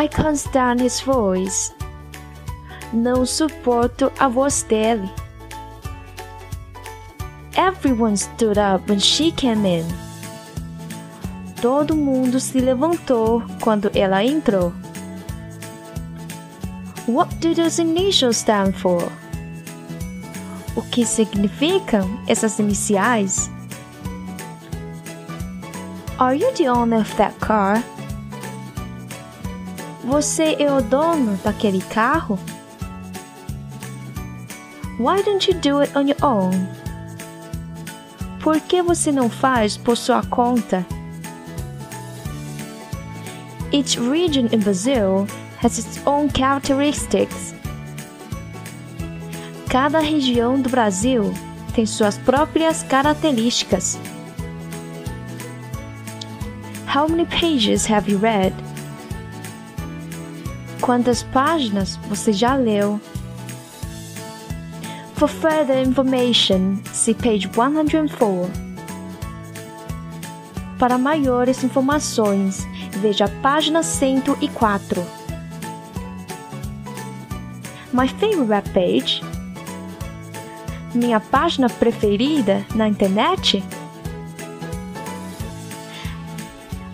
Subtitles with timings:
[0.00, 1.74] I can't stand his voice.
[2.90, 5.12] Não suporto a voz dele.
[7.54, 9.84] Everyone stood up when she came in.
[11.60, 14.72] Todo mundo se levantou quando ela entrou.
[17.06, 19.02] What do those initials stand for?
[20.76, 23.50] O que significam essas iniciais?
[26.18, 27.84] Are you the owner of that car?
[30.10, 32.36] Você é o dono daquele carro?
[34.98, 36.50] Why don't you do it on your own?
[38.42, 40.84] Por que você não faz por sua conta?
[43.70, 45.28] Each region in Brazil
[45.62, 47.54] has its own characteristics.
[49.68, 51.32] Cada região do Brasil
[51.72, 53.96] tem suas próprias características.
[56.92, 58.69] How many pages have you read?
[60.90, 63.00] Quantas páginas você já leu?
[65.14, 68.50] For further information, see page 104.
[70.80, 72.66] Para maiores informações,
[73.00, 75.06] veja a página 104.
[77.92, 79.22] My favorite page.
[80.92, 83.62] Minha página preferida na internet?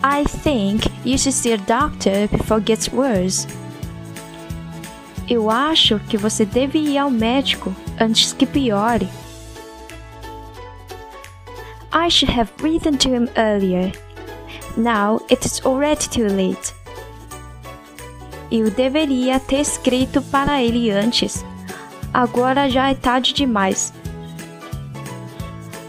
[0.03, 3.47] I think you should see a doctor before it gets worse.
[5.29, 9.09] Eu acho que você deve ir ao médico antes que piore.
[11.93, 13.93] I should have written to him earlier.
[14.77, 16.75] Now it is already too late.
[18.53, 21.45] Eu deveria ter escrito para ele antes.
[22.15, 23.93] Agora já é tarde demais.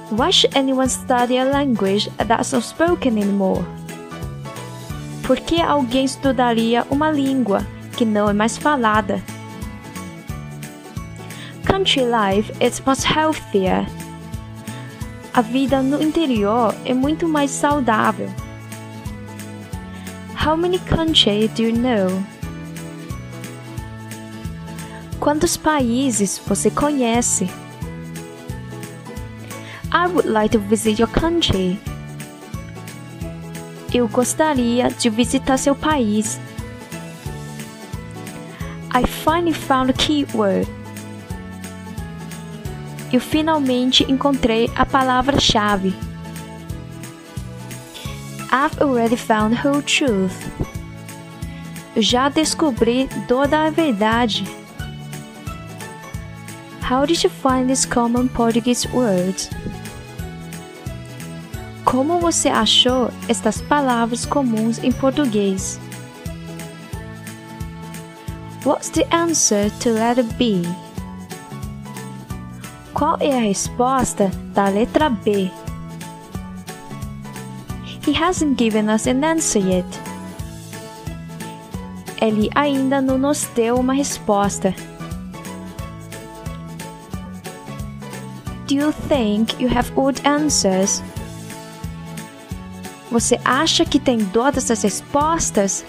[0.10, 3.64] Why should anyone study a language that's not spoken anymore?
[5.28, 7.62] Por que alguém estudaria uma língua
[7.98, 9.22] que não é mais falada?
[11.66, 13.88] Country life is much healthier.
[15.34, 18.30] A vida no interior é muito mais saudável.
[20.46, 22.24] How many countries do you know?
[25.20, 27.50] Quantos países você conhece?
[29.92, 31.80] I would like to visit your country.
[33.92, 36.40] Eu gostaria de visitar seu país.
[38.98, 40.68] I finally found a keyword.
[43.14, 45.94] Eu finalmente encontrei a palavra-chave.
[48.52, 50.34] I've already found the whole truth.
[51.96, 54.44] Eu já descobri toda a verdade.
[56.82, 59.52] How did you find these common Portuguese words?
[61.86, 65.80] Como você achou estas palavras comuns em português?
[68.68, 70.62] What's the answer to letter B?
[72.94, 75.50] Qual é a resposta da letra B?
[78.06, 79.88] He hasn't given us an answer yet.
[82.22, 84.76] Ele ainda não nos deu uma resposta.
[88.68, 91.02] Do you think you have the answers?
[93.10, 95.86] Você acha que tem todas as respostas?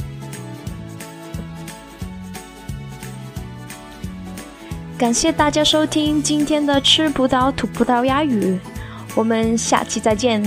[4.98, 8.58] 感谢大家收听今天的吃葡萄吐葡萄牙语，
[9.14, 10.42] 我们下期再见。